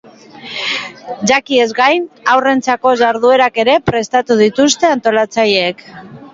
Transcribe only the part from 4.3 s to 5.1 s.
dituzte